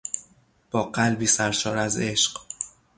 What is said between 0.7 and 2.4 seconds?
با قلبی سرشار از عشق